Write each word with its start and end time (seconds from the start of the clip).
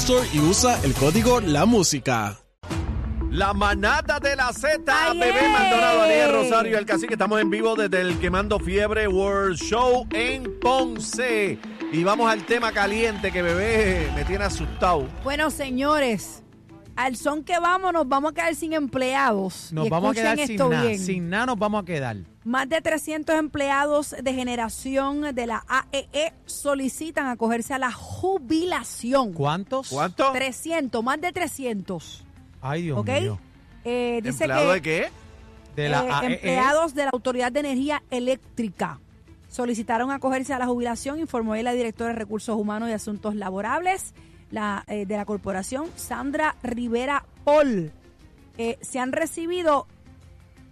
Store 0.00 0.28
y 0.32 0.40
usa 0.40 0.78
el 0.84 0.92
código 0.94 1.40
La 1.40 1.64
Música. 1.66 2.36
La 3.30 3.52
manada 3.52 4.18
de 4.20 4.36
la 4.36 4.52
Z, 4.52 4.78
bebé. 5.14 5.48
Maldonado, 5.48 6.02
Aniel 6.02 6.32
Rosario, 6.32 6.78
el 6.78 6.86
cacique. 6.86 7.14
Estamos 7.14 7.40
en 7.40 7.50
vivo 7.50 7.74
desde 7.74 8.00
el 8.02 8.18
Quemando 8.18 8.58
Fiebre 8.58 9.08
World 9.08 9.56
Show 9.56 10.06
en 10.12 10.58
Ponce. 10.60 11.58
Y 11.92 12.04
vamos 12.04 12.30
al 12.30 12.44
tema 12.44 12.72
caliente 12.72 13.32
que 13.32 13.42
bebé 13.42 14.10
me 14.14 14.24
tiene 14.24 14.44
asustado. 14.44 15.06
Bueno, 15.24 15.50
señores, 15.50 16.42
al 16.94 17.16
son 17.16 17.42
que 17.42 17.58
vamos, 17.58 17.92
nos 17.92 18.06
vamos 18.08 18.32
a 18.32 18.34
quedar 18.34 18.54
sin 18.54 18.72
empleados. 18.74 19.72
Nos 19.72 19.86
Y 19.86 19.90
vamos 19.90 20.10
a 20.12 20.14
quedar 20.14 20.36
sin 20.38 20.50
esto 20.50 20.68
nada. 20.68 20.82
bien. 20.82 20.98
Sin 20.98 21.30
nada 21.30 21.46
nos 21.46 21.58
vamos 21.58 21.82
a 21.82 21.84
quedar. 21.84 22.16
Más 22.46 22.68
de 22.68 22.80
300 22.80 23.34
empleados 23.34 24.14
de 24.22 24.32
generación 24.32 25.34
de 25.34 25.46
la 25.48 25.64
AEE 25.66 26.32
solicitan 26.44 27.26
acogerse 27.26 27.74
a 27.74 27.78
la 27.78 27.90
jubilación. 27.90 29.32
¿Cuántos? 29.32 29.88
¿Cuánto? 29.88 30.30
300, 30.30 31.02
más 31.02 31.20
de 31.20 31.32
300. 31.32 32.24
Ay, 32.60 32.82
Dios 32.82 32.98
¿Ok? 33.00 33.08
mío. 33.08 33.40
Eh, 33.84 34.20
dice 34.22 34.44
¿Empleado 34.44 34.68
que 34.68 34.74
de 34.74 34.82
qué? 34.82 35.10
De 35.74 35.88
la 35.88 36.04
eh, 36.04 36.08
AEE. 36.12 36.34
empleados 36.34 36.94
de 36.94 37.02
la 37.02 37.10
Autoridad 37.12 37.50
de 37.50 37.60
Energía 37.60 38.04
Eléctrica 38.10 39.00
solicitaron 39.48 40.12
acogerse 40.12 40.54
a 40.54 40.60
la 40.60 40.66
jubilación, 40.66 41.18
informó 41.18 41.56
la 41.56 41.72
directora 41.72 42.12
de 42.12 42.16
Recursos 42.16 42.56
Humanos 42.56 42.90
y 42.90 42.92
Asuntos 42.92 43.34
Laborables 43.34 44.14
la, 44.52 44.84
eh, 44.86 45.04
de 45.04 45.16
la 45.16 45.24
corporación, 45.24 45.90
Sandra 45.96 46.54
Rivera 46.62 47.24
Paul. 47.42 47.90
Eh, 48.56 48.78
se 48.80 49.00
han 49.00 49.10
recibido 49.10 49.88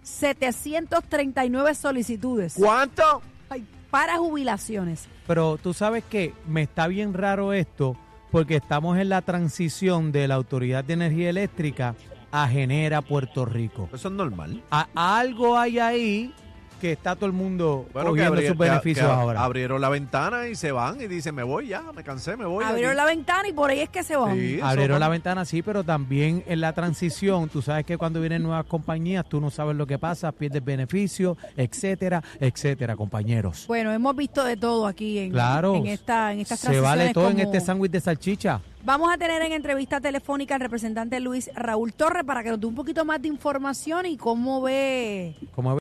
739 0.05 1.75
solicitudes 1.75 2.53
¿Cuánto? 2.57 3.21
ay, 3.49 3.65
para 3.89 4.17
jubilaciones. 4.17 5.05
Pero 5.27 5.57
tú 5.61 5.73
sabes 5.73 6.03
que 6.03 6.33
me 6.47 6.61
está 6.63 6.87
bien 6.87 7.13
raro 7.13 7.53
esto 7.53 7.95
porque 8.31 8.57
estamos 8.57 8.97
en 8.97 9.09
la 9.09 9.21
transición 9.21 10.11
de 10.11 10.27
la 10.27 10.35
Autoridad 10.35 10.83
de 10.83 10.93
Energía 10.93 11.29
Eléctrica 11.29 11.95
a 12.31 12.47
Genera 12.47 13.01
Puerto 13.01 13.45
Rico. 13.45 13.89
Eso 13.93 14.09
es 14.09 14.13
normal. 14.13 14.61
A- 14.71 14.87
algo 14.93 15.57
hay 15.57 15.79
ahí 15.79 16.33
que 16.79 16.91
está 16.91 17.15
todo 17.15 17.25
el 17.25 17.31
mundo 17.33 17.87
Bueno, 17.93 18.13
que, 18.13 18.19
cogiendo 18.21 18.41
abri- 18.41 18.47
sus 18.47 18.57
beneficios 18.57 19.05
que 19.07 19.11
ahora. 19.11 19.43
abrieron 19.43 19.81
la 19.81 19.89
ventana 19.89 20.47
y 20.47 20.55
se 20.55 20.71
van 20.71 20.99
y 21.01 21.07
dicen, 21.07 21.33
me 21.35 21.43
voy 21.43 21.67
ya, 21.67 21.81
me 21.95 22.03
cansé, 22.03 22.35
me 22.37 22.45
voy. 22.45 22.63
Abrieron 22.63 22.91
aquí". 22.91 22.97
la 22.97 23.05
ventana 23.05 23.47
y 23.47 23.53
por 23.53 23.69
ahí 23.69 23.79
es 23.81 23.89
que 23.89 24.03
se 24.03 24.15
van. 24.15 24.35
Sí, 24.37 24.59
Abrieron 24.61 24.99
la 24.99 25.09
ventana, 25.09 25.45
sí, 25.45 25.61
pero 25.61 25.83
también 25.83 26.43
en 26.47 26.61
la 26.61 26.73
transición, 26.73 27.49
tú 27.49 27.61
sabes 27.61 27.85
que 27.85 27.97
cuando 27.97 28.19
vienen 28.21 28.43
nuevas 28.43 28.65
compañías, 28.65 29.25
tú 29.27 29.41
no 29.41 29.49
sabes 29.49 29.75
lo 29.75 29.85
que 29.87 29.97
pasa, 29.99 30.31
pierdes 30.31 30.63
beneficios, 30.63 31.37
etcétera, 31.55 32.23
etcétera, 32.39 32.95
compañeros. 32.95 33.65
Bueno, 33.67 33.91
hemos 33.91 34.15
visto 34.15 34.43
de 34.43 34.57
todo 34.57 34.87
aquí 34.87 35.19
en, 35.19 35.31
Claro, 35.31 35.75
en, 35.75 35.87
esta, 35.87 36.33
en 36.33 36.39
estas 36.41 36.59
se 36.59 36.79
vale 36.79 37.13
todo 37.13 37.29
en 37.29 37.39
este 37.39 37.59
sándwich 37.61 37.91
de 37.91 38.01
salchicha. 38.01 38.61
Vamos 38.83 39.11
a 39.11 39.17
tener 39.17 39.41
en 39.41 39.51
entrevista 39.51 39.99
telefónica 39.99 40.53
al 40.55 40.61
representante 40.61 41.19
Luis 41.19 41.49
Raúl 41.55 41.93
Torres 41.93 42.23
para 42.23 42.43
que 42.43 42.49
nos 42.51 42.59
dé 42.59 42.67
un 42.67 42.75
poquito 42.75 43.03
más 43.03 43.19
de 43.19 43.27
información 43.29 44.05
y 44.05 44.15
cómo 44.15 44.61
ve. 44.61 45.35
Como 45.55 45.77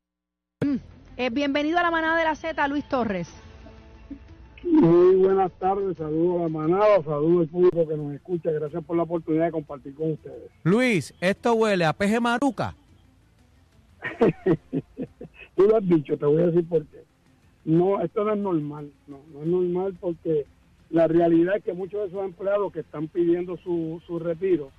Eh, 1.17 1.31
bienvenido 1.31 1.79
a 1.79 1.83
la 1.83 1.93
manada 1.93 2.19
de 2.19 2.25
la 2.25 2.35
Z, 2.35 2.67
Luis 2.67 2.85
Torres. 2.89 3.33
Muy 4.65 5.15
buenas 5.15 5.53
tardes, 5.61 5.97
saludos 5.97 6.41
a 6.41 6.43
la 6.43 6.49
manada, 6.49 7.03
saludos 7.05 7.43
al 7.43 7.49
público 7.49 7.87
que 7.87 7.97
nos 7.97 8.15
escucha, 8.15 8.51
gracias 8.51 8.83
por 8.85 8.97
la 8.97 9.05
oportunidad 9.05 9.45
de 9.45 9.53
compartir 9.53 9.95
con 9.95 10.13
ustedes. 10.13 10.51
Luis, 10.65 11.15
esto 11.21 11.55
huele 11.55 11.85
a 11.85 11.93
peje 11.93 12.19
maruca. 12.19 12.75
Tú 15.57 15.63
lo 15.63 15.77
has 15.77 15.89
dicho, 15.89 16.19
te 16.19 16.27
voy 16.27 16.43
a 16.43 16.47
decir 16.47 16.69
por 16.69 16.85
qué. 16.87 17.05
No, 17.65 18.01
esto 18.01 18.25
no 18.25 18.33
es 18.33 18.39
normal, 18.41 18.91
no, 19.07 19.21
no 19.33 19.43
es 19.43 19.47
normal 19.47 19.97
porque 20.01 20.47
la 20.91 21.07
realidad 21.07 21.59
es 21.59 21.63
que 21.63 21.75
muchos 21.75 22.01
de 22.01 22.07
esos 22.09 22.25
empleados 22.25 22.73
que 22.73 22.81
están 22.81 23.07
pidiendo 23.07 23.57
su, 23.59 24.03
su 24.05 24.19
retiro 24.19 24.73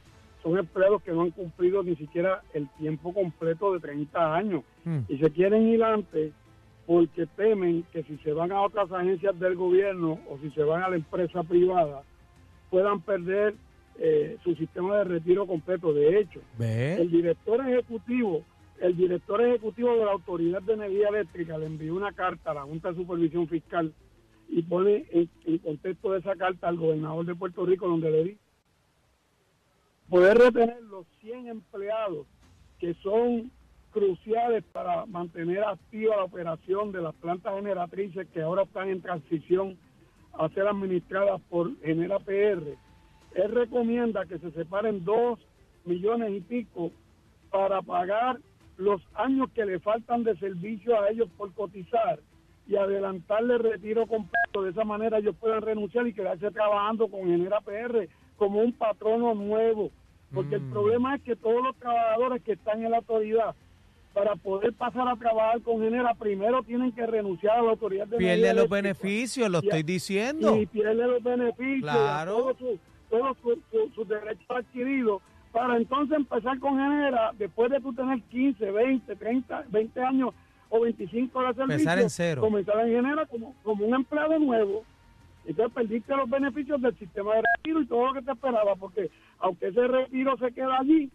son 0.46 0.60
empleados 0.60 1.02
que 1.02 1.12
no 1.12 1.24
han 1.24 1.32
cumplido 1.32 1.82
ni 1.82 1.96
siquiera 1.96 2.44
el 2.54 2.70
tiempo 2.78 3.12
completo 3.14 3.74
de 3.74 3.80
30 3.80 4.36
años 4.36 4.62
Mm. 4.86 5.00
y 5.10 5.18
se 5.18 5.32
quieren 5.32 5.68
ir 5.68 5.84
antes 5.84 6.32
porque 6.86 7.26
temen 7.36 7.84
que 7.92 8.04
si 8.04 8.16
se 8.18 8.32
van 8.32 8.52
a 8.52 8.62
otras 8.62 8.92
agencias 8.92 9.38
del 9.40 9.56
gobierno 9.56 10.20
o 10.30 10.38
si 10.38 10.52
se 10.52 10.62
van 10.64 10.84
a 10.84 10.90
la 10.90 10.98
empresa 10.98 11.42
privada 11.42 12.04
puedan 12.70 13.02
perder 13.02 13.56
eh, 13.98 14.38
su 14.44 14.54
sistema 14.56 14.98
de 15.00 15.06
retiro 15.06 15.48
completo. 15.48 15.92
De 15.94 16.20
hecho, 16.20 16.42
el 17.02 17.10
director 17.10 17.60
ejecutivo, 17.68 18.44
el 18.80 18.96
director 18.96 19.42
ejecutivo 19.42 19.96
de 19.98 20.06
la 20.06 20.12
Autoridad 20.12 20.62
de 20.62 20.74
Energía 20.74 21.08
Eléctrica 21.10 21.58
le 21.58 21.66
envió 21.66 21.96
una 21.96 22.12
carta 22.12 22.52
a 22.52 22.56
la 22.56 22.62
Junta 22.64 22.90
de 22.92 22.98
Supervisión 22.98 23.48
Fiscal 23.48 23.92
y 24.50 24.62
pone 24.62 25.06
en, 25.10 25.28
en 25.46 25.58
contexto 25.58 26.12
de 26.12 26.20
esa 26.20 26.36
carta 26.36 26.68
al 26.68 26.78
gobernador 26.78 27.26
de 27.26 27.34
Puerto 27.34 27.66
Rico 27.66 27.88
donde 27.88 28.12
le 28.12 28.24
dice 28.26 28.40
poder 30.10 30.38
retener 30.38 30.82
los 30.84 31.06
100 31.22 31.48
empleados 31.48 32.28
que 32.80 32.94
son 32.96 33.52
cruciales 33.92 34.64
para 34.74 35.06
mantener 35.06 35.64
activa 35.64 36.18
la 36.18 36.26
operación 36.26 36.92
de 36.92 37.02
las 37.02 37.16
plantas 37.16 37.56
generatrices 37.56 38.28
que 38.34 38.42
ahora 38.42 38.64
están 38.64 38.90
en 38.90 39.02
transición 39.02 39.78
a 40.34 40.50
ser 40.50 40.68
administradas 40.68 41.42
por 41.50 41.80
Genera 41.82 42.20
PR. 42.20 42.78
Él 43.36 43.52
recomienda 43.52 44.26
que 44.26 44.38
se 44.40 44.52
separen 44.52 45.06
dos 45.06 45.40
millones 45.86 46.32
y 46.32 46.42
pico 46.42 46.92
para 47.50 47.82
pagar 47.82 48.40
los 48.78 49.02
años 49.14 49.50
que 49.54 49.66
le 49.66 49.80
faltan 49.80 50.24
de 50.24 50.38
servicio 50.38 51.02
a 51.02 51.10
ellos 51.10 51.30
por 51.38 51.54
cotizar 51.54 52.20
y 52.68 52.76
adelantarle 52.76 53.54
el 53.56 53.60
retiro 53.60 54.08
completo. 54.08 54.64
De 54.64 54.72
esa 54.72 54.84
manera 54.84 55.18
ellos 55.20 55.36
puedan 55.40 55.62
renunciar 55.62 56.08
y 56.08 56.14
quedarse 56.14 56.50
trabajando 56.52 57.08
con 57.08 57.22
Genera 57.28 57.62
PR 57.62 58.08
como 58.38 58.60
un 58.62 58.74
patrono 58.74 59.34
nuevo. 59.34 59.92
Porque 60.34 60.56
el 60.56 60.62
Mm. 60.62 60.72
problema 60.72 61.16
es 61.16 61.22
que 61.22 61.36
todos 61.36 61.64
los 61.64 61.76
trabajadores 61.78 62.42
que 62.44 62.54
están 62.54 62.84
en 62.84 62.92
la 62.92 62.98
autoridad, 62.98 63.56
para 64.14 64.36
poder 64.38 64.74
pasar 64.74 65.08
a 65.10 65.16
trabajar 65.18 65.62
con 65.62 65.82
Genera, 65.82 66.14
primero 66.16 66.64
tienen 66.64 66.92
que 66.94 67.06
renunciar 67.06 67.58
a 67.58 67.62
la 67.62 67.72
autoridad 67.72 68.08
de 68.08 68.18
Pierde 68.18 68.54
los 68.54 68.70
beneficios, 68.70 69.50
lo 69.50 69.60
estoy 69.60 69.84
diciendo. 69.84 70.56
y 70.56 70.66
pierde 70.66 71.06
los 71.08 71.22
beneficios, 71.22 71.82
Claro. 71.82 72.34
todos 72.38 72.58
sus 72.58 72.80
sus- 73.42 73.58
sus- 73.72 73.94
sus 73.94 74.08
derechos 74.10 74.46
adquiridos, 74.50 75.22
para 75.54 75.78
entonces 75.78 76.18
empezar 76.18 76.60
con 76.60 76.74
Genera, 76.78 77.32
después 77.38 77.72
de 77.72 77.80
tú 77.80 77.94
tener 77.94 78.20
15, 78.24 78.72
20, 78.72 79.16
30, 79.16 79.64
20 79.70 80.02
años 80.02 80.34
o 80.70 80.82
25 80.82 81.40
de 81.42 81.48
servicio, 81.48 81.64
Empezar 81.74 82.00
en 82.00 82.10
cero. 82.10 82.42
comenzar 82.42 82.80
en 82.88 82.96
Genera 82.96 83.26
como, 83.26 83.56
como 83.64 83.86
un 83.86 83.96
empleado 83.96 84.38
nuevo. 84.40 84.84
Entonces 85.46 85.74
perdiste 85.74 86.16
los 86.16 86.30
beneficios 86.30 86.82
del 86.82 86.98
sistema 86.98 87.36
de 87.36 87.44
retiro 87.56 87.82
y 87.82 87.86
todo 87.86 88.08
lo 88.08 88.14
que 88.14 88.22
te 88.24 88.32
esperaba, 88.32 88.76
porque 88.76 89.12
aunque 89.40 89.68
ese 89.68 89.88
retiro 89.88 90.36
se 90.38 90.52
queda 90.52 90.80
allí, 90.80 91.12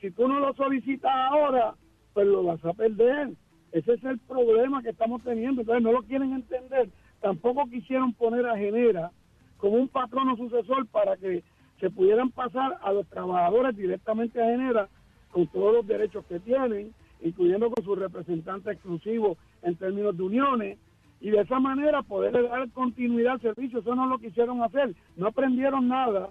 si 0.00 0.10
tú 0.10 0.26
no 0.26 0.40
lo 0.40 0.52
solicitas 0.54 1.12
ahora, 1.14 1.74
pues 2.12 2.26
lo 2.26 2.42
vas 2.42 2.64
a 2.64 2.72
perder. 2.72 3.30
Ese 3.72 3.92
es 3.94 4.04
el 4.04 4.18
problema 4.20 4.82
que 4.82 4.90
estamos 4.90 5.22
teniendo. 5.22 5.60
Entonces 5.60 5.82
no 5.82 5.92
lo 5.92 6.02
quieren 6.02 6.32
entender. 6.32 6.88
Tampoco 7.20 7.66
quisieron 7.68 8.12
poner 8.14 8.46
a 8.46 8.56
Genera 8.56 9.10
como 9.58 9.76
un 9.76 9.88
patrono 9.88 10.36
sucesor 10.36 10.86
para 10.88 11.16
que 11.16 11.42
se 11.80 11.90
pudieran 11.90 12.30
pasar 12.30 12.78
a 12.82 12.92
los 12.92 13.06
trabajadores 13.08 13.76
directamente 13.76 14.40
a 14.42 14.46
Genera 14.46 14.88
con 15.30 15.46
todos 15.48 15.74
los 15.74 15.86
derechos 15.86 16.24
que 16.26 16.40
tienen, 16.40 16.94
incluyendo 17.20 17.70
con 17.70 17.84
su 17.84 17.94
representante 17.94 18.72
exclusivo 18.72 19.36
en 19.62 19.76
términos 19.76 20.16
de 20.16 20.22
uniones, 20.22 20.78
y 21.20 21.30
de 21.30 21.40
esa 21.40 21.58
manera 21.58 22.02
poder 22.02 22.32
dar 22.32 22.70
continuidad 22.70 23.34
al 23.34 23.40
servicio. 23.40 23.80
Eso 23.80 23.94
no 23.94 24.06
lo 24.06 24.18
quisieron 24.18 24.62
hacer. 24.62 24.94
No 25.16 25.28
aprendieron 25.28 25.88
nada 25.88 26.28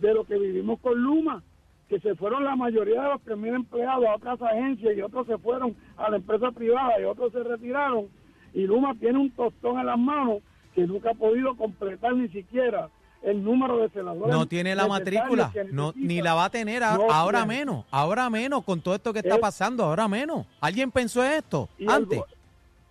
de 0.00 0.14
lo 0.14 0.24
que 0.24 0.38
vivimos 0.38 0.80
con 0.80 1.00
Luma, 1.00 1.42
que 1.88 2.00
se 2.00 2.14
fueron 2.14 2.44
la 2.44 2.56
mayoría 2.56 3.02
de 3.02 3.08
los 3.10 3.20
primeros 3.20 3.60
empleados 3.60 4.06
a 4.06 4.14
otras 4.14 4.40
agencias 4.42 4.96
y 4.96 5.02
otros 5.02 5.26
se 5.26 5.38
fueron 5.38 5.76
a 5.96 6.10
la 6.10 6.16
empresa 6.16 6.50
privada 6.52 7.00
y 7.00 7.04
otros 7.04 7.32
se 7.32 7.42
retiraron. 7.42 8.06
Y 8.54 8.66
Luma 8.66 8.94
tiene 8.94 9.18
un 9.18 9.30
tostón 9.30 9.78
en 9.78 9.86
las 9.86 9.98
manos 9.98 10.38
que 10.74 10.86
nunca 10.86 11.10
ha 11.10 11.14
podido 11.14 11.54
completar 11.56 12.14
ni 12.16 12.28
siquiera 12.28 12.88
el 13.24 13.42
número 13.42 13.78
de 13.78 13.88
celadores. 13.88 14.34
No 14.34 14.46
tiene 14.46 14.74
la 14.74 14.86
matrícula, 14.86 15.50
no, 15.72 15.92
ni 15.96 16.20
la 16.22 16.34
va 16.34 16.44
a 16.46 16.50
tener 16.50 16.82
a- 16.84 16.96
No 16.98 17.10
ahora 17.10 17.40
tiene. 17.44 17.58
menos, 17.58 17.84
ahora 17.90 18.28
menos, 18.30 18.62
con 18.64 18.80
todo 18.80 18.94
esto 18.94 19.12
que 19.12 19.20
está 19.20 19.34
Es- 19.36 19.40
pasando, 19.40 19.84
ahora 19.84 20.06
menos. 20.08 20.46
¿Alguien 20.60 20.90
pensó 20.90 21.24
en 21.24 21.32
esto 21.32 21.68
Y 21.78 21.84
el 21.84 21.90
antes? 21.90 22.18
go- 22.18 22.26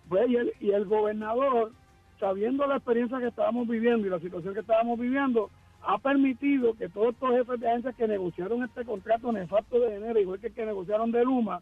pues, 0.08 0.28
y, 0.28 0.36
el, 0.36 0.52
y 0.60 0.70
el 0.72 0.84
gobernador, 0.86 1.72
sabiendo 2.20 2.66
la 2.66 2.76
experiencia 2.76 3.18
que 3.18 3.28
estábamos 3.28 3.68
viviendo 3.68 4.06
y 4.06 4.10
la 4.10 4.18
situación 4.20 4.54
que 4.54 4.60
estábamos 4.60 4.98
viviendo, 4.98 5.50
ha 5.86 5.98
permitido 5.98 6.74
que 6.74 6.88
todos 6.88 7.14
estos 7.14 7.30
jefes 7.30 7.60
de 7.60 7.68
agencias 7.68 7.94
que 7.94 8.08
negociaron 8.08 8.64
este 8.64 8.84
contrato 8.84 9.30
nefasto 9.32 9.78
de 9.78 9.96
enero, 9.96 10.18
igual 10.18 10.40
que 10.40 10.46
el 10.48 10.54
que 10.54 10.64
negociaron 10.66 11.12
de 11.12 11.24
Luma, 11.24 11.60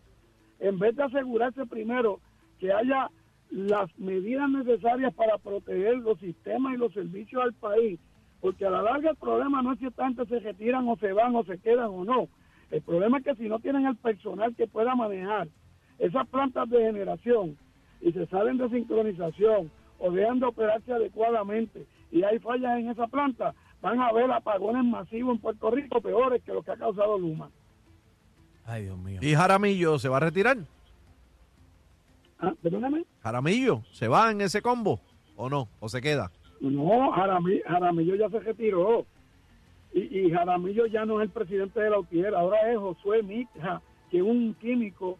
en 0.60 0.78
vez 0.78 0.94
de 0.96 1.02
asegurarse 1.02 1.66
primero 1.66 2.20
que 2.60 2.72
haya 2.72 3.10
las 3.50 3.90
medidas 3.98 4.48
necesarias 4.48 5.12
para 5.14 5.36
proteger 5.38 5.96
los 5.98 6.18
sistemas 6.20 6.74
y 6.74 6.76
los 6.78 6.92
servicios 6.92 7.42
al 7.42 7.52
país, 7.52 7.98
porque 8.42 8.66
a 8.66 8.70
la 8.70 8.82
larga 8.82 9.10
el 9.10 9.16
problema 9.16 9.62
no 9.62 9.72
es 9.72 9.78
si 9.78 9.86
esta 9.86 10.04
gente 10.04 10.26
se 10.26 10.40
retiran 10.40 10.86
o 10.88 10.96
se 10.96 11.12
van 11.12 11.34
o 11.36 11.44
se 11.44 11.58
quedan 11.58 11.90
o 11.90 12.04
no. 12.04 12.28
El 12.72 12.82
problema 12.82 13.18
es 13.18 13.24
que 13.24 13.36
si 13.36 13.48
no 13.48 13.60
tienen 13.60 13.86
el 13.86 13.96
personal 13.96 14.54
que 14.56 14.66
pueda 14.66 14.96
manejar 14.96 15.46
esas 16.00 16.26
plantas 16.26 16.68
de 16.68 16.80
generación 16.80 17.56
y 18.00 18.10
se 18.10 18.26
salen 18.26 18.58
de 18.58 18.68
sincronización 18.68 19.70
o 20.00 20.10
dejan 20.10 20.40
de 20.40 20.46
operarse 20.46 20.92
adecuadamente 20.92 21.86
y 22.10 22.24
hay 22.24 22.40
fallas 22.40 22.80
en 22.80 22.90
esa 22.90 23.06
planta, 23.06 23.54
van 23.80 24.00
a 24.00 24.08
haber 24.08 24.28
apagones 24.32 24.84
masivos 24.84 25.36
en 25.36 25.40
Puerto 25.40 25.70
Rico 25.70 26.00
peores 26.00 26.42
que 26.42 26.52
lo 26.52 26.64
que 26.64 26.72
ha 26.72 26.76
causado 26.76 27.16
Luma. 27.16 27.48
Ay, 28.64 28.84
Dios 28.84 28.98
mío. 28.98 29.20
¿Y 29.22 29.34
Jaramillo 29.34 30.00
se 30.00 30.08
va 30.08 30.16
a 30.16 30.20
retirar? 30.20 30.56
Ah, 32.40 32.52
perdóname. 32.60 33.04
¿Jaramillo 33.22 33.84
se 33.92 34.08
va 34.08 34.32
en 34.32 34.40
ese 34.40 34.60
combo 34.62 35.00
o 35.36 35.48
no? 35.48 35.68
¿O 35.78 35.88
se 35.88 36.00
queda? 36.00 36.32
No, 36.70 37.10
Jaramillo, 37.12 37.62
Jaramillo 37.66 38.14
ya 38.14 38.28
se 38.30 38.40
retiró. 38.40 39.04
Y, 39.92 40.20
y 40.20 40.30
Jaramillo 40.30 40.86
ya 40.86 41.04
no 41.04 41.20
es 41.20 41.24
el 41.26 41.30
presidente 41.30 41.80
de 41.80 41.90
la 41.90 41.98
UTIER, 41.98 42.34
ahora 42.34 42.70
es 42.72 42.78
Josué 42.78 43.22
Mija, 43.22 43.82
que 44.10 44.18
es 44.18 44.22
un 44.22 44.54
químico, 44.60 45.18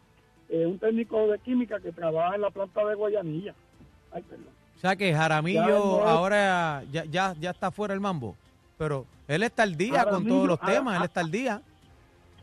eh, 0.49 0.65
un 0.67 0.79
técnico 0.79 1.27
de 1.29 1.39
química 1.41 1.81
que 1.81 1.93
trabaja 1.93 2.37
en 2.37 2.41
la 2.43 2.51
planta 2.51 2.85
de 2.87 2.95
Guayanilla. 2.95 3.55
Ay, 4.13 4.23
perdón. 4.23 4.47
O 4.77 4.81
sea 4.81 4.97
que 4.97 5.11
Ya 5.11 5.19
Jaramillo 5.19 5.67
no 5.69 6.09
ahora 6.09 6.83
ya, 6.91 7.05
ya, 7.05 7.35
ya 7.39 7.51
está 7.51 7.71
fuera 7.71 7.93
el 7.95 8.01
mambo. 8.01 8.37
Pero 8.79 9.05
él 9.29 9.43
está 9.43 9.63
al 9.65 9.77
día 9.77 10.05
con 10.07 10.27
todos 10.27 10.49
los 10.49 10.59
ah, 10.63 10.67
temas, 10.67 10.97
él 10.97 11.03
ah, 11.03 11.07
está 11.07 11.21
al 11.21 11.31
día. 11.31 11.61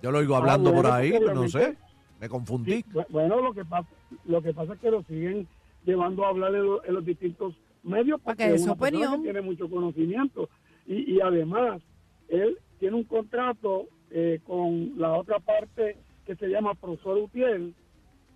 Yo 0.01 0.12
lo 0.12 0.19
oigo 0.19 0.36
Ah, 0.36 0.38
hablando 0.40 0.74
por 0.74 0.88
ahí, 0.88 1.13
no 1.34 1.48
sé. 1.50 1.75
Me 2.19 2.30
confundí. 2.30 2.81
Sí, 2.84 2.86
bueno, 3.10 3.42
lo 3.42 3.54
que 3.54 3.63
pasa, 3.66 3.88
lo 4.25 4.42
que 4.42 4.54
pasa 4.54 4.74
es 4.74 4.80
que 4.80 4.92
lo 4.92 5.01
siguen 5.04 5.48
llevando 5.86 6.25
a 6.25 6.30
hablar 6.30 6.54
en, 6.54 6.66
lo- 6.66 6.84
en 6.86 6.94
los 6.94 7.06
distintos 7.06 7.54
medios 7.83 8.19
porque 8.21 8.43
Porque 8.43 8.55
es 8.55 8.63
una 8.63 8.75
persona 8.75 9.17
que 9.17 9.23
tiene 9.23 9.41
mucho 9.41 9.69
conocimiento 9.69 10.49
y, 10.85 11.15
y 11.15 11.21
además 11.21 11.81
él 12.27 12.57
tiene 12.79 12.95
un 12.95 13.03
contrato 13.03 13.87
eh, 14.11 14.39
con 14.45 14.93
la 14.97 15.13
otra 15.13 15.39
parte 15.39 15.97
que 16.25 16.35
se 16.35 16.47
llama 16.47 16.73
Profesor 16.75 17.17
Utiel, 17.17 17.73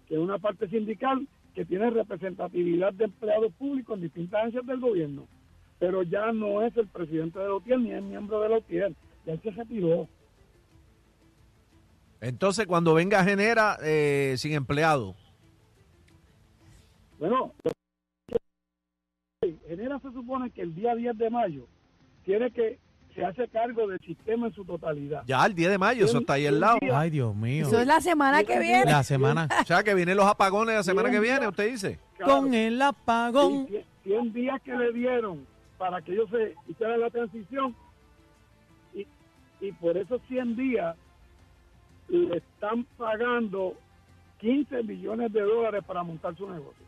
que 0.08 0.16
es 0.16 0.20
una 0.20 0.38
parte 0.38 0.68
sindical 0.68 1.28
que 1.56 1.66
tiene 1.66 1.90
representatividad 1.90 2.94
de 2.94 3.06
empleados 3.06 3.54
públicos 3.54 3.96
en 3.96 4.04
distintas 4.04 4.42
agencias 4.42 4.66
del 4.66 4.80
gobierno, 4.80 5.28
pero 5.80 6.04
ya 6.04 6.32
no 6.32 6.62
es 6.62 6.76
el 6.78 6.88
presidente 6.88 7.40
de 7.40 7.46
la 7.48 7.56
UTIER 7.56 7.80
ni 7.80 7.92
es 7.92 8.04
miembro 8.04 8.42
de 8.42 8.50
la 8.50 8.58
UTIER, 8.58 8.94
ya 9.26 9.38
se 9.38 9.52
retiró. 9.52 10.08
Entonces, 12.22 12.66
cuando 12.66 12.94
venga 12.94 13.24
Genera 13.24 13.78
eh, 13.84 14.36
sin 14.38 14.54
empleado, 14.54 15.16
Bueno, 17.20 17.54
Genera 19.68 20.00
se 20.00 20.12
supone 20.12 20.50
que 20.52 20.62
el 20.62 20.76
día 20.76 20.96
10 20.96 21.18
de 21.18 21.30
mayo 21.30 21.66
tiene 22.26 22.52
que 22.52 22.80
se 23.14 23.24
hace 23.24 23.48
cargo 23.48 23.88
del 23.88 24.00
sistema 24.00 24.48
en 24.48 24.54
su 24.54 24.66
totalidad. 24.66 25.24
ya 25.28 25.46
el 25.46 25.54
10 25.54 25.72
de 25.72 25.78
mayo, 25.78 26.06
eso 26.06 26.18
está 26.20 26.34
ahí 26.34 26.48
al 26.48 26.60
lado. 26.60 26.80
Ay, 26.94 27.12
Dios 27.12 27.36
mío. 27.36 27.68
Eso 27.68 27.80
es 27.80 27.86
la 27.86 28.02
semana 28.02 28.44
que 28.44 28.60
viene. 28.60 28.86
La 28.86 29.04
semana 29.04 29.48
O 29.62 29.66
sea, 29.66 29.84
que 29.84 29.94
vienen 29.94 30.18
los 30.18 30.26
apagones 30.26 30.76
la 30.76 30.84
semana 30.84 31.12
que 31.12 31.20
viene, 31.20 31.48
usted 31.48 31.70
dice. 31.70 32.00
Claro, 32.18 32.40
con 32.40 32.54
el 32.54 32.82
apagón. 32.82 33.68
sí, 33.68 33.80
100 34.04 34.34
días 34.34 34.62
que 34.64 34.76
le 34.76 34.92
dieron 34.94 35.46
para 35.78 36.02
que 36.02 36.14
ellos 36.14 36.30
se 36.32 36.56
hicieran 36.68 37.02
la 37.02 37.10
transición 37.10 37.76
y, 38.96 39.06
y 39.62 39.72
por 39.74 39.96
esos 39.98 40.22
100 40.28 40.56
días 40.56 40.96
le 42.08 42.38
están 42.38 42.86
pagando 42.98 43.76
15 44.40 44.84
millones 44.84 45.32
de 45.32 45.42
dólares 45.42 45.84
para 45.86 46.04
montar 46.04 46.36
su 46.36 46.50
negocio. 46.50 46.84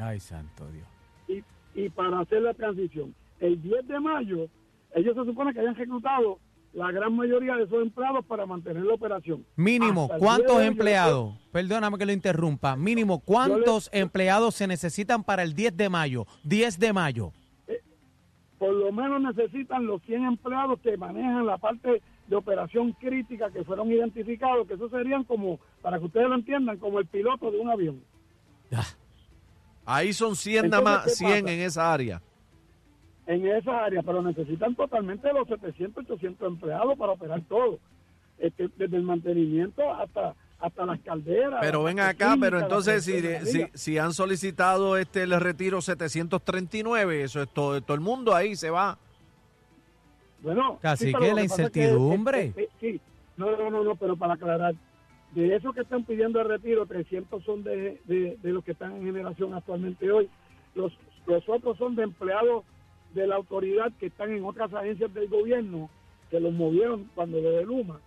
Ay, 0.00 0.20
santo 0.20 0.66
Dios. 0.70 0.86
y, 1.28 1.44
y 1.80 1.88
para 1.90 2.20
hacer 2.20 2.42
la 2.42 2.54
transición. 2.54 3.14
El 3.38 3.60
10 3.62 3.88
de 3.88 4.00
mayo, 4.00 4.48
ellos 4.94 5.14
se 5.14 5.24
supone 5.24 5.52
que 5.52 5.60
hayan 5.60 5.74
reclutado 5.74 6.38
la 6.72 6.92
gran 6.92 7.14
mayoría 7.16 7.56
de 7.56 7.64
esos 7.64 7.82
empleados 7.82 8.24
para 8.26 8.46
mantener 8.46 8.84
la 8.84 8.94
operación. 8.94 9.44
Mínimo, 9.56 10.04
Hasta 10.04 10.18
¿cuántos 10.18 10.62
empleados? 10.62 11.34
Perdóname 11.50 11.98
que 11.98 12.06
lo 12.06 12.12
interrumpa. 12.12 12.76
Mínimo, 12.76 13.18
¿cuántos 13.20 13.90
empleados 13.92 14.54
se 14.54 14.66
necesitan 14.66 15.24
para 15.24 15.42
el 15.42 15.54
10 15.54 15.76
de 15.76 15.88
mayo? 15.88 16.26
10 16.44 16.78
de 16.78 16.92
mayo. 16.92 17.32
Por 18.58 18.74
lo 18.74 18.92
menos 18.92 19.22
necesitan 19.22 19.86
los 19.86 20.02
100 20.02 20.24
empleados 20.24 20.78
que 20.80 20.96
manejan 20.96 21.46
la 21.46 21.56
parte 21.58 22.02
de 22.28 22.36
operación 22.36 22.92
crítica 22.92 23.50
que 23.50 23.64
fueron 23.64 23.90
identificados, 23.90 24.68
que 24.68 24.74
eso 24.74 24.88
serían 24.90 25.24
como, 25.24 25.58
para 25.82 25.98
que 25.98 26.04
ustedes 26.04 26.28
lo 26.28 26.34
entiendan, 26.34 26.76
como 26.76 26.98
el 27.00 27.06
piloto 27.06 27.50
de 27.50 27.58
un 27.58 27.70
avión. 27.70 28.00
Ah, 28.72 28.84
Ahí 29.86 30.12
son 30.12 30.36
100 30.36 30.68
nada 30.70 30.82
más, 30.82 31.04
¿qué 31.04 31.10
100 31.10 31.42
pasa? 31.44 31.52
en 31.54 31.60
esa 31.60 31.92
área. 31.92 32.22
en 33.26 33.46
esa 33.46 33.84
área, 33.84 34.02
pero 34.02 34.22
necesitan 34.22 34.74
totalmente 34.74 35.32
los 35.32 35.46
700, 35.48 36.04
800 36.10 36.48
empleados 36.48 36.98
para 36.98 37.12
operar 37.12 37.40
todo, 37.48 37.78
Este, 38.38 38.68
desde 38.76 38.96
el 38.96 39.02
mantenimiento 39.02 39.82
hasta 39.92 40.34
hasta 40.58 40.84
las 40.84 41.00
calderas. 41.00 41.58
Pero 41.62 41.84
ven 41.84 42.00
acá, 42.00 42.36
pero 42.38 42.60
entonces 42.60 43.02
si, 43.02 43.22
si, 43.46 43.66
si 43.72 43.96
han 43.96 44.12
solicitado 44.12 44.98
este 44.98 45.22
el 45.22 45.40
retiro 45.40 45.80
739, 45.80 47.22
eso 47.22 47.40
es 47.42 47.48
todo, 47.48 47.80
todo 47.80 47.94
el 47.94 48.00
mundo 48.02 48.34
ahí 48.34 48.54
se 48.56 48.68
va. 48.68 48.98
Bueno, 50.42 50.78
Casi 50.82 51.06
sí, 51.06 51.12
que 51.14 51.18
la 51.20 51.28
es 51.28 51.34
que, 51.36 51.42
incertidumbre. 51.44 52.44
eh, 52.44 52.52
eh, 52.56 52.68
sí, 52.78 53.00
no, 53.38 53.56
no, 53.56 53.70
no, 53.70 53.84
no, 53.84 53.96
pero 53.96 54.16
para 54.16 54.34
aclarar, 54.34 54.74
de 55.34 55.54
esos 55.56 55.74
que 55.74 55.82
están 55.82 56.04
pidiendo 56.04 56.40
el 56.40 56.48
retiro, 56.48 56.86
300 56.86 57.42
son 57.44 57.62
de, 57.62 58.00
de, 58.04 58.36
de 58.42 58.50
los 58.52 58.64
que 58.64 58.72
están 58.72 58.96
en 58.96 59.04
generación 59.04 59.54
actualmente 59.54 60.10
hoy. 60.10 60.28
Los, 60.74 60.92
los 61.26 61.48
otros 61.48 61.76
son 61.78 61.94
de 61.96 62.02
empleados 62.04 62.64
de 63.14 63.26
la 63.26 63.36
autoridad 63.36 63.92
que 63.98 64.06
están 64.06 64.32
en 64.32 64.44
otras 64.44 64.72
agencias 64.74 65.12
del 65.14 65.28
gobierno, 65.28 65.88
que 66.30 66.40
los 66.40 66.52
movieron 66.52 67.10
cuando 67.14 67.40
lo 67.40 67.50
de 67.52 67.64
Luma, 67.64 68.00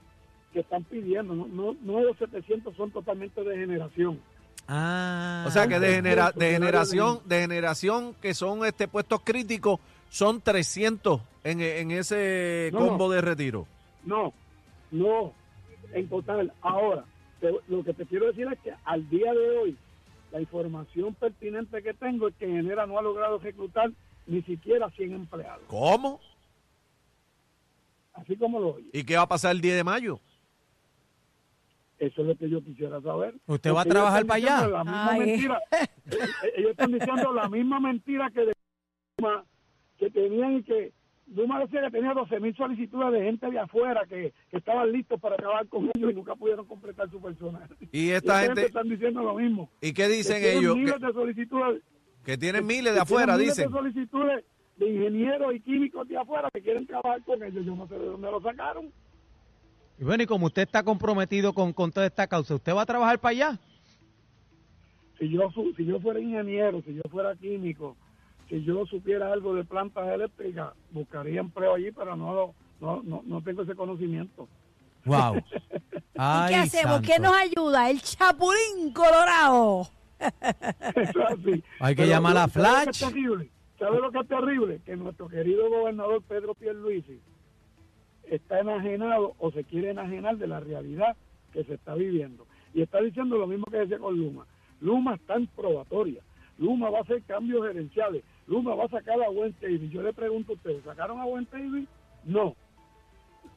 que 0.51 0.59
están 0.61 0.83
pidiendo. 0.83 1.33
No, 1.33 1.47
no, 1.47 1.75
no 1.81 2.01
los 2.03 2.17
700 2.17 2.75
son 2.75 2.91
totalmente 2.91 3.43
de 3.43 3.57
generación. 3.57 4.19
Ah, 4.67 5.43
O 5.47 5.51
sea 5.51 5.67
que 5.67 5.79
de, 5.79 5.95
genera- 5.95 6.31
de 6.31 6.51
generación, 6.51 7.19
de 7.25 7.41
generación 7.41 8.15
que 8.21 8.33
son 8.33 8.65
este 8.65 8.87
puestos 8.87 9.19
críticos, 9.23 9.79
son 10.09 10.39
300 10.41 11.21
en, 11.43 11.59
en 11.59 11.91
ese 11.91 12.69
No. 12.71 12.79
combo 12.79 13.11
de 13.11 13.19
retiro. 13.21 13.67
No, 14.05 14.31
no, 14.91 15.33
en 15.93 16.07
total. 16.07 16.53
Ahora, 16.61 17.03
te- 17.43 17.59
lo 17.67 17.83
que 17.83 17.93
te 17.93 18.05
quiero 18.05 18.27
decir 18.27 18.47
es 18.51 18.57
que 18.59 18.73
al 18.85 19.09
día 19.09 19.33
de 19.33 19.57
hoy, 19.57 19.77
la 20.31 20.39
información 20.39 21.13
pertinente 21.13 21.83
que 21.83 21.93
tengo 21.93 22.29
es 22.29 22.35
que 22.35 22.47
Genera 22.47 22.85
no 22.87 22.97
ha 22.97 23.01
logrado 23.01 23.37
reclutar 23.39 23.91
ni 24.25 24.41
siquiera 24.43 24.89
100 24.91 25.11
empleados, 25.13 25.63
¿Cómo? 25.67 26.21
así 28.13 28.37
como 28.37 28.59
lo 28.59 28.75
oye. 28.75 28.87
¿Y 28.93 29.03
qué 29.03 29.15
va 29.17 29.23
a 29.23 29.27
pasar 29.27 29.51
el 29.51 29.61
10 29.61 29.75
de 29.75 29.83
mayo? 29.83 30.19
Eso 31.99 32.21
es 32.21 32.27
lo 32.27 32.35
que 32.37 32.49
yo 32.49 32.63
quisiera 32.63 33.01
saber. 33.01 33.35
¿Usted 33.47 33.69
va 33.71 33.81
a 33.81 33.83
Porque 33.83 33.89
trabajar 33.89 34.25
para 34.25 34.35
allá? 34.37 34.55
diciendo 34.55 34.77
La 34.77 34.83
misma 34.83 35.11
Ay. 35.11 35.19
mentira. 35.19 35.59
Ellos 36.57 36.71
están 36.71 36.91
diciendo 36.91 37.33
la 37.33 37.49
misma 37.49 37.79
mentira 37.79 38.29
que 38.31 38.45
de 38.45 38.53
que 39.97 40.09
tenían 40.09 40.57
y 40.57 40.63
que 40.63 40.91
Luma 41.27 41.59
decía 41.59 41.81
que 41.81 41.91
tenía 41.91 42.13
12 42.13 42.39
mil 42.39 42.55
solicitudes 42.55 43.11
de 43.13 43.23
gente 43.25 43.49
de 43.49 43.57
afuera 43.59 44.05
que, 44.07 44.33
que 44.51 44.57
estaban 44.57 44.91
listos 44.91 45.19
para 45.19 45.35
acabar 45.35 45.65
con 45.67 45.89
ellos 45.95 46.11
y 46.11 46.13
nunca 46.13 46.35
pudieron 46.35 46.65
completar 46.67 47.09
su 47.09 47.21
personal. 47.21 47.67
Y 47.91 48.09
esta 48.09 48.41
gente, 48.41 48.65
están 48.65 48.89
diciendo 48.89 49.23
lo 49.23 49.35
mismo. 49.35 49.69
¿y 49.81 49.93
qué 49.93 50.03
que 50.03 50.09
dicen 50.09 50.41
tienen 50.41 50.57
ellos? 50.59 50.75
miles 50.77 50.93
Que, 50.95 51.05
de 51.07 51.13
solicitudes 51.13 51.81
que 52.25 52.37
tienen 52.37 52.61
que- 52.61 52.67
miles 52.67 52.91
que 52.91 52.95
de 52.95 52.99
afuera, 53.01 53.37
miles 53.37 53.55
dicen. 53.55 53.71
de 53.71 53.77
solicitudes 53.77 54.45
de 54.77 54.89
ingenieros 54.89 55.55
y 55.55 55.59
químicos 55.61 56.07
de 56.07 56.17
afuera 56.17 56.49
que 56.53 56.61
quieren 56.61 56.85
trabajar 56.85 57.23
con 57.23 57.41
ellos. 57.41 57.65
Yo 57.65 57.75
no 57.75 57.87
sé 57.87 57.95
de 57.97 58.05
dónde 58.05 58.29
lo 58.29 58.41
sacaron. 58.41 58.91
Y 59.99 60.03
bueno, 60.03 60.23
y 60.23 60.25
como 60.25 60.47
usted 60.47 60.63
está 60.63 60.83
comprometido 60.83 61.53
con, 61.53 61.71
con 61.73 61.91
toda 61.91 62.05
esta 62.07 62.27
causa, 62.27 62.55
¿usted 62.55 62.75
va 62.75 62.81
a 62.81 62.85
trabajar 62.85 63.19
para 63.19 63.31
allá? 63.31 63.59
si 65.19 65.29
yo 65.29 65.49
su- 65.51 65.73
si 65.75 65.85
yo 65.85 65.99
fuera 65.99 66.19
ingeniero, 66.19 66.81
si 66.81 66.93
yo 66.95 67.01
fuera 67.09 67.35
químico, 67.35 67.95
si 68.53 68.63
yo 68.63 68.85
supiera 68.85 69.33
algo 69.33 69.55
de 69.55 69.63
plantas 69.63 70.07
eléctricas, 70.09 70.73
buscaría 70.91 71.39
empleo 71.39 71.73
allí, 71.73 71.91
pero 71.91 72.15
no 72.15 72.33
lo- 72.35 72.53
no, 72.79 73.01
no, 73.03 73.23
no 73.25 73.41
tengo 73.41 73.63
ese 73.63 73.73
conocimiento. 73.75 74.47
Wow. 75.05 75.37
¿Y 75.73 76.17
Ay, 76.17 76.49
qué 76.53 76.55
hacemos? 76.59 77.01
¿Qué 77.01 77.17
nos 77.19 77.33
ayuda? 77.33 77.89
El 77.89 77.99
Chapulín 78.01 78.93
Colorado. 78.93 79.87
Hay 81.79 81.95
que 81.95 82.03
Pero, 82.03 82.07
llamar 82.09 82.37
a 82.37 82.47
¿sabe 82.47 82.63
lo 82.63 82.75
que 82.75 82.83
Flash? 82.83 82.87
es 82.89 82.99
terrible? 82.99 83.49
¿Sabe 83.79 83.99
lo 83.99 84.11
que 84.11 84.19
es 84.19 84.27
terrible? 84.27 84.81
Que 84.85 84.95
nuestro 84.95 85.27
querido 85.27 85.69
gobernador 85.69 86.21
Pedro 86.21 86.53
Pierluisi 86.53 87.19
está 88.29 88.59
enajenado 88.59 89.33
o 89.39 89.51
se 89.51 89.63
quiere 89.63 89.89
enajenar 89.89 90.37
de 90.37 90.47
la 90.47 90.59
realidad 90.59 91.15
que 91.51 91.63
se 91.63 91.73
está 91.73 91.95
viviendo. 91.95 92.45
Y 92.73 92.81
está 92.83 93.01
diciendo 93.01 93.37
lo 93.37 93.47
mismo 93.47 93.65
que 93.65 93.77
decía 93.77 93.97
con 93.99 94.17
Luma. 94.17 94.45
Luma 94.79 95.15
está 95.15 95.35
en 95.35 95.47
probatoria. 95.47 96.21
Luma 96.63 96.89
va 96.89 96.99
a 96.99 97.01
hacer 97.01 97.21
cambios 97.23 97.65
gerenciales. 97.67 98.23
Luma 98.47 98.73
va 98.73 98.85
a 98.85 98.87
sacar 98.87 99.21
a 99.21 99.27
Gwen 99.29 99.53
Davis. 99.61 99.91
Yo 99.91 100.01
le 100.01 100.13
pregunto 100.13 100.53
a 100.53 100.55
ustedes, 100.55 100.81
¿sacaron 100.85 101.19
a 101.19 101.25
Gwen 101.25 101.45
Davis? 101.51 101.89
No. 102.23 102.55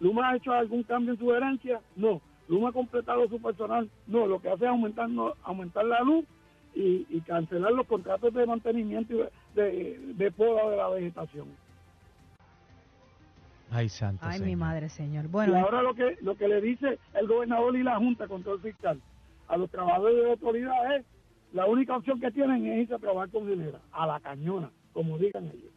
¿Luma 0.00 0.30
ha 0.30 0.36
hecho 0.36 0.52
algún 0.52 0.82
cambio 0.82 1.12
en 1.12 1.18
su 1.20 1.28
gerencia? 1.28 1.80
No. 1.94 2.20
¿Luma 2.48 2.70
ha 2.70 2.72
completado 2.72 3.28
su 3.28 3.40
personal? 3.40 3.88
No. 4.08 4.26
Lo 4.26 4.40
que 4.40 4.50
hace 4.50 4.64
es 4.64 4.70
aumentar, 4.70 5.08
no- 5.08 5.34
aumentar 5.44 5.84
la 5.84 6.00
luz 6.00 6.24
y, 6.74 7.06
y 7.08 7.20
cancelar 7.20 7.72
los 7.72 7.86
contratos 7.86 8.34
de 8.34 8.44
mantenimiento 8.44 9.14
y 9.14 9.18
de, 9.18 9.30
de, 9.62 9.98
de 10.14 10.30
poda 10.32 10.68
de 10.68 10.76
la 10.76 10.88
vegetación. 10.88 11.46
Ay, 13.70 13.88
santo 13.88 14.24
Ay, 14.26 14.40
mi 14.40 14.56
madre, 14.56 14.88
señor. 14.88 15.24
y 15.26 15.28
Bueno, 15.28 15.56
ahora 15.58 15.82
lo 15.82 15.94
que 15.94 16.16
lo 16.22 16.36
que 16.36 16.48
le 16.48 16.60
dice 16.60 16.98
el 17.14 17.26
gobernador 17.26 17.76
y 17.76 17.82
la 17.82 17.96
Junta 17.98 18.24
de 18.24 18.28
Control 18.30 18.60
Fiscal 18.60 19.00
a 19.48 19.56
los 19.56 19.70
trabajadores 19.70 20.16
de 20.16 20.22
la 20.24 20.30
autoridad 20.30 20.96
es 20.96 21.04
la 21.52 21.66
única 21.66 21.96
opción 21.96 22.20
que 22.20 22.30
tienen 22.30 22.66
es 22.66 22.82
irse 22.82 22.94
a 22.94 22.98
trabajar 22.98 23.30
con 23.30 23.46
Genera, 23.48 23.80
a 23.92 24.06
la 24.06 24.20
cañona, 24.20 24.70
como 24.92 25.16
digan 25.18 25.44
ellos. 25.46 25.72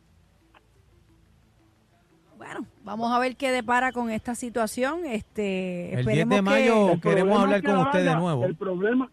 bueno, 2.37 2.65
vamos 2.85 3.11
a 3.11 3.19
ver 3.19 3.35
qué 3.35 3.51
depara 3.51 3.91
con 3.91 4.09
esta 4.09 4.33
situación. 4.33 5.05
Este, 5.05 5.87
El 5.93 6.05
10 6.05 6.07
esperemos 6.07 6.35
de 6.35 6.41
mayo 6.41 6.91
que- 6.93 7.01
queremos 7.01 7.39
hablar 7.39 7.61
con 7.63 7.77
usted 7.79 8.05
de 8.05 8.15
nuevo. 8.15 8.45
El 8.45 8.55
problema, 8.55 9.09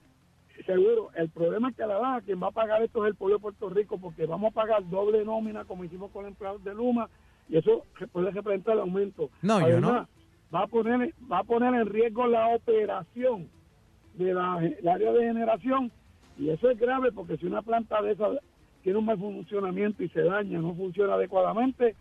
seguro, 0.64 1.10
el 1.16 1.28
problema 1.30 1.70
es 1.70 1.76
que 1.76 1.82
a 1.82 1.86
la 1.88 1.98
baja 1.98 2.20
quien 2.20 2.40
va 2.40 2.48
a 2.48 2.52
pagar 2.52 2.82
esto 2.84 3.04
es 3.04 3.10
el 3.10 3.16
pueblo 3.16 3.36
de 3.38 3.42
Puerto 3.42 3.68
Rico 3.68 3.98
porque 3.98 4.26
vamos 4.26 4.52
a 4.52 4.54
pagar 4.54 4.88
doble 4.88 5.24
nómina 5.24 5.64
como 5.64 5.82
hicimos 5.84 6.10
con 6.12 6.24
el 6.24 6.32
empleado 6.32 6.58
de 6.60 6.72
Luma 6.74 7.08
y 7.48 7.56
eso 7.58 7.84
puede 8.12 8.30
representar 8.30 8.74
el 8.74 8.80
aumento. 8.80 9.28
No, 9.42 9.60
yo 9.68 9.80
no. 9.80 9.88
Además, 9.88 10.08
Va 10.54 10.62
a 10.62 10.66
poner, 10.68 11.12
va 11.30 11.40
a 11.40 11.42
poner 11.44 11.74
en 11.74 11.86
riesgo 11.88 12.28
la 12.28 12.46
operación 12.54 13.48
de 14.14 14.32
la, 14.32 14.58
el 14.64 14.86
área 14.86 15.10
de 15.12 15.24
generación 15.26 15.90
y 16.38 16.50
eso 16.50 16.70
es 16.70 16.78
grave 16.78 17.12
porque 17.12 17.36
si 17.36 17.46
una 17.46 17.62
planta 17.62 18.00
de 18.02 18.12
esa 18.12 18.28
tiene 18.82 18.98
un 18.98 19.04
mal 19.06 19.18
funcionamiento 19.18 20.02
y 20.04 20.08
se 20.10 20.22
daña, 20.22 20.58
no 20.60 20.74
funciona 20.74 21.14
adecuadamente, 21.14 21.96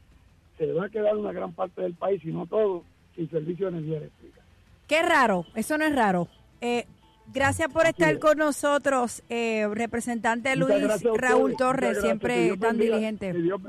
se 0.58 0.72
va 0.72 0.86
a 0.86 0.90
quedar 0.90 1.18
una 1.18 1.32
gran 1.32 1.52
parte 1.54 1.82
del 1.82 1.94
país, 1.96 2.22
si 2.22 2.32
no 2.32 2.46
todo, 2.46 2.84
sin 3.16 3.30
servicio 3.30 3.66
de 3.72 3.78
energía 3.78 3.98
eléctrica. 3.98 4.42
Qué 4.88 5.02
raro, 5.02 5.46
eso 5.56 5.78
no 5.78 5.86
es 5.86 5.96
raro. 5.96 6.28
Eh, 6.62 6.86
gracias 7.34 7.72
por 7.74 7.88
estar 7.88 8.14
es. 8.14 8.20
con 8.20 8.38
nosotros, 8.38 9.24
eh, 9.30 9.68
representante 9.74 10.56
Muchas 10.56 10.82
Luis 10.82 11.04
Raúl 11.20 11.56
Torres, 11.58 12.00
siempre 12.02 12.50
tan 12.58 12.78
bendiga- 12.78 12.96
diligente. 12.98 13.32
Que 13.32 13.40
Dios, 13.42 13.62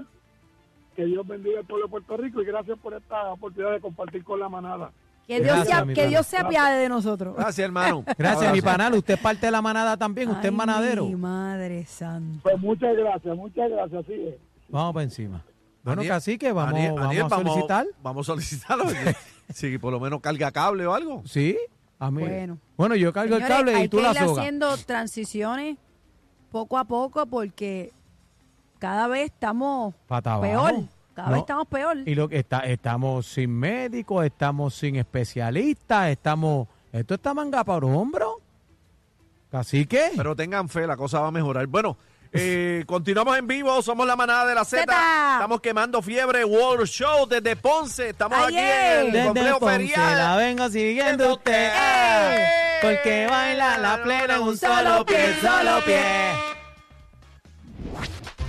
que 0.94 1.04
Dios 1.06 1.26
bendiga 1.26 1.60
al 1.60 1.64
pueblo 1.66 1.86
de 1.86 1.90
Puerto 1.90 2.16
Rico 2.18 2.42
y 2.42 2.44
gracias 2.44 2.78
por 2.78 2.92
esta 2.94 3.32
oportunidad 3.32 3.72
de 3.72 3.80
compartir 3.80 4.22
con 4.24 4.40
la 4.40 4.48
manada. 4.50 4.92
Que 5.26 5.40
Dios, 5.40 5.46
Gracias, 5.56 5.68
sea- 5.68 5.84
mi 5.84 5.94
que 5.94 6.00
pana. 6.02 6.08
Dios 6.10 6.26
se 6.26 6.36
apiade 6.38 6.78
de 6.82 6.88
nosotros. 6.88 7.34
Gracias, 7.36 7.58
hermano. 7.64 8.04
Gracias, 8.18 8.52
mi 8.52 8.60
panal. 8.62 8.94
Usted 8.94 9.14
es 9.14 9.20
parte 9.20 9.46
de 9.46 9.52
la 9.52 9.60
manada 9.60 9.96
también. 9.96 10.30
Usted 10.30 10.48
es 10.50 10.54
manadero. 10.54 11.04
Mi 11.06 11.16
madre 11.16 11.84
santa. 11.86 12.40
Pues 12.44 12.58
muchas 12.60 12.96
gracias, 12.96 13.36
muchas 13.36 13.68
gracias, 13.70 14.04
así 14.04 14.12
es. 14.14 14.34
Vamos 14.68 14.94
para 14.94 15.04
encima. 15.04 15.44
Bueno, 15.82 16.02
Aniel- 16.02 16.08
cacique, 16.14 16.52
vamos, 16.52 16.74
Aniel- 16.74 16.92
vamos 16.94 17.06
Aniel, 17.10 17.24
a 17.24 17.28
solicitar. 17.28 17.86
Vamos 18.02 18.26
a 18.28 18.32
solicitarlo. 18.32 18.84
si 19.54 19.78
por 19.78 19.92
lo 19.92 20.00
menos 20.00 20.20
carga 20.20 20.50
cable 20.52 20.86
o 20.86 20.94
algo. 20.94 21.22
Sí, 21.26 21.56
a 21.98 22.10
mí. 22.10 22.22
Bueno. 22.22 22.58
Bueno, 22.76 22.94
yo 22.94 23.12
cargo 23.12 23.34
Señores, 23.36 23.50
el 23.50 23.64
cable 23.66 23.84
y 23.84 23.88
tú 23.88 23.96
que 23.98 24.02
la 24.04 24.14
soga. 24.14 24.42
haciendo 24.42 24.76
transiciones 24.76 25.76
poco 26.52 26.78
a 26.78 26.84
poco 26.84 27.26
porque 27.26 27.92
cada 28.78 29.08
vez 29.08 29.26
estamos 29.26 29.94
Pata 30.06 30.34
abajo. 30.34 30.84
Cada 31.16 31.30
vez 31.30 31.38
estamos 31.40 31.66
peor. 31.68 31.96
Y 32.04 32.14
lo 32.14 32.28
que 32.28 32.36
está, 32.40 32.58
estamos 32.60 33.26
sin 33.26 33.50
médicos, 33.58 34.22
estamos 34.26 34.74
sin 34.74 34.96
especialistas, 34.96 36.10
estamos. 36.10 36.68
Esto 36.92 37.14
está 37.14 37.32
manga 37.32 37.64
por 37.64 37.86
hombro. 37.86 38.42
Cacique. 39.50 40.10
Pero 40.14 40.36
tengan 40.36 40.68
fe, 40.68 40.86
la 40.86 40.94
cosa 40.94 41.20
va 41.20 41.28
a 41.28 41.30
mejorar. 41.30 41.66
Bueno, 41.68 41.96
eh, 42.32 42.84
continuamos 42.86 43.38
en 43.38 43.46
vivo, 43.46 43.80
somos 43.80 44.06
la 44.06 44.14
manada 44.14 44.44
de 44.44 44.54
la 44.54 44.66
Z. 44.66 44.82
Estamos 44.82 45.62
quemando 45.62 46.02
fiebre 46.02 46.44
World 46.44 46.86
Show 46.86 47.26
desde 47.26 47.56
Ponce. 47.56 48.10
Estamos 48.10 48.38
Ayer. 48.38 48.58
aquí 48.60 49.00
en 49.00 49.06
el 49.06 49.12
Desde 49.12 49.24
complejo 49.26 49.60
Ponce 49.60 49.76
ferial. 49.78 50.18
la 50.18 50.36
vengo 50.36 50.68
siguiendo 50.68 51.24
Desde 51.24 51.32
usted. 51.32 51.72
¡Ey! 51.72 52.44
Porque 52.82 53.26
baila 53.26 53.78
la 53.78 54.02
plena 54.02 54.36
en 54.36 54.42
un 54.42 54.56
solo 54.58 55.06
pie, 55.06 55.34
solo 55.40 55.82
pie. 55.86 56.55